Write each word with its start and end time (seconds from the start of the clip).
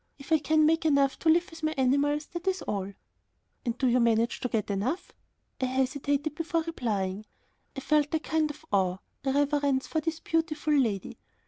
If 0.17 0.31
I 0.31 0.39
can 0.39 0.65
make 0.65 0.83
enough 0.83 1.19
to 1.19 1.29
live 1.29 1.51
with 1.51 1.61
my 1.61 1.75
animals, 1.77 2.25
that 2.33 2.47
is 2.47 2.63
all." 2.63 2.91
"And 3.63 3.77
do 3.77 3.85
you 3.87 3.99
manage 3.99 4.39
to 4.39 4.49
get 4.49 4.71
enough?" 4.71 5.11
I 5.61 5.65
hesitated 5.65 6.33
before 6.33 6.63
replying. 6.63 7.27
I 7.75 7.81
felt 7.81 8.11
a 8.15 8.19
kind 8.19 8.49
of 8.49 8.65
awe, 8.71 8.97
a 9.23 9.31
reverence 9.31 9.85
for 9.85 10.01
this 10.01 10.19
beautiful 10.19 10.73
lady. 10.73 11.19